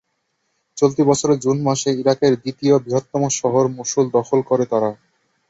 [0.77, 4.89] চলতি বছরের জুন মাসে ইরাকের দ্বিতীয় বৃহত্তম শহর মসুল দখল করে তারা।